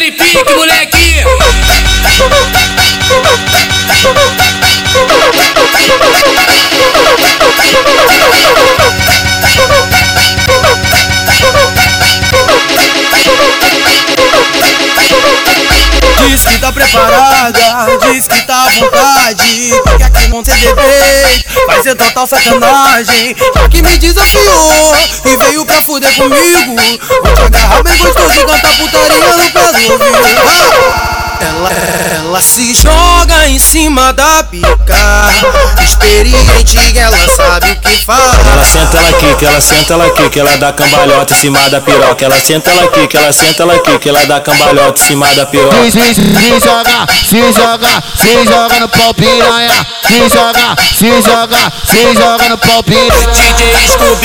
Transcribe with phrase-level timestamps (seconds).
[0.00, 0.99] ele pique, moleque.
[18.46, 21.66] Tá à vontade, porque aqui defeito.
[21.66, 23.36] Vai ser total sacanagem.
[23.54, 26.76] Já que me desafiou e veio pra fuder comigo.
[27.22, 29.98] Vou te agarrar bem gostoso e cantar putaria no ouvido.
[30.46, 31.20] Ah!
[31.40, 31.70] Ela,
[32.16, 34.76] ela se joga em cima da pica.
[35.82, 37.69] Experiente, ela sabe que.
[38.12, 41.70] Ela senta ela aqui, que ela senta ela aqui, que ela dá cambalhota em cima
[41.70, 42.24] da piroca.
[42.24, 45.26] Ela senta ela aqui, que ela senta ela aqui, que ela dá cambalhota em cima
[45.34, 45.76] da piroca.
[45.84, 49.86] Se, se, se joga, se joga, se joga no pau piranha.
[50.08, 53.10] Se joga, se joga, se joga no pau piranha.
[53.10, 54.19] DJ Scooby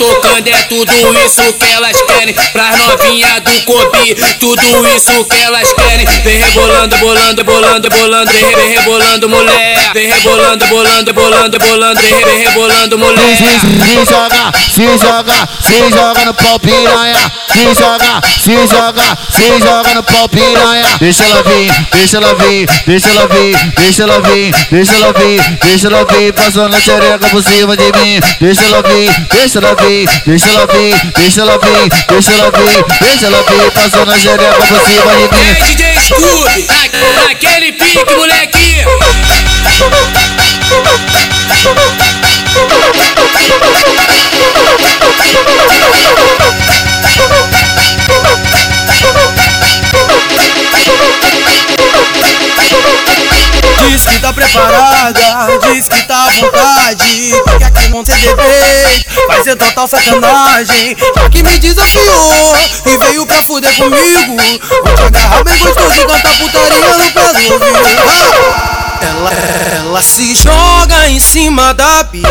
[0.00, 0.92] tocando, é tudo
[1.26, 2.34] isso que elas querem.
[2.52, 6.06] Pras novinha do Kobe, tudo isso que elas querem.
[6.24, 9.92] Vem rebolando, bolando, bolando, bolando, vem, rebolando, mulher.
[9.92, 13.36] Vem rebolando, bolando, bolando, bolando, vem, vem rebolando, mulher.
[13.36, 17.32] Se joga, se joga, se joga no pau piranha.
[17.52, 20.86] Se joga, se joga, se joga no pau piranha.
[21.00, 25.58] Deixa ela vir, deixa ela vir, deixa ela vir, deixa ela vir, deixa ela vir,
[25.62, 28.20] deixa ela vir, passando a xereca por cima de mim.
[28.40, 32.84] Deixa ela vir, deixa ela vir, deixa ela vir, deixa ela vir, deixa ela vir,
[33.00, 35.54] deixa ela vir, passando a xereca por cima de mim.
[35.66, 36.68] DJ Scooby,
[37.26, 38.84] naquele pique, moleque.
[53.90, 55.20] Diz que tá preparada,
[55.72, 57.34] diz que tá à vontade.
[57.44, 60.96] Porque aqui defeito, vai ser total sacanagem.
[61.16, 64.36] Já que me desafiou e veio pra fuder comigo.
[64.84, 67.99] Vou te agarrar bem gostoso cantar putaria no pé do ouvido.
[69.20, 69.32] Ela,
[69.84, 72.30] ela se joga em cima da pica.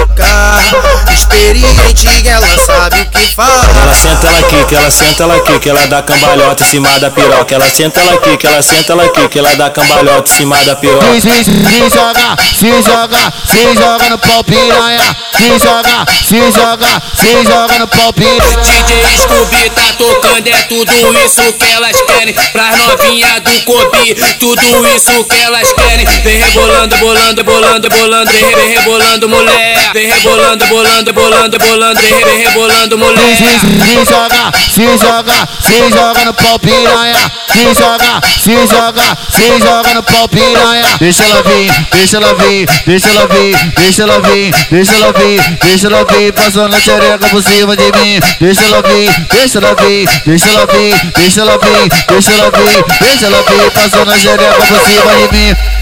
[1.13, 3.77] Experiente, ela sabe o que faz.
[3.77, 6.99] Ela senta ela aqui, que ela senta ela aqui, que ela dá cambalhota em cima
[6.99, 7.53] da piroca.
[7.53, 10.57] Ela senta ela aqui, que ela senta ela aqui, que ela dá cambalhota em cima
[10.65, 11.13] da piroca.
[11.13, 15.15] Se, se, se joga, se joga, se joga no pau piranha.
[15.37, 18.57] Se joga, se joga, se joga no pau piranha.
[18.63, 22.33] DJ Scooby tá tocando, é tudo isso que elas querem.
[22.33, 26.05] Pras novinha do Kobe, tudo isso que elas querem.
[26.23, 29.91] Vem rebolando, bolando, bolando, bolando, vem, rebolando, mulher.
[29.93, 33.37] Vem rebolando, bolando, bolando, bolando, vem, vem rebolando, mulher.
[33.37, 37.31] se joga, se joga, se joga no pau piranha.
[37.51, 40.85] Se joga, se joga, se joga no pau piranha.
[40.99, 45.57] Deixa ela vir, deixa ela vir, deixa ela vir, deixa ela vir, deixa ela vir,
[45.61, 48.19] deixa ela vir, passando a xereca por cima de mim.
[48.39, 52.85] Deixa ela vir, deixa ela vir, deixa ela vir, deixa ela vir, deixa ela vir,
[53.01, 55.78] deixa ela vir, passando a xereca por cima de mim.